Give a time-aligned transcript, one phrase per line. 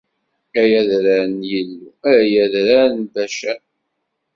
[0.61, 3.61] Ay adrar n Yillu, ay adrar n Bacan.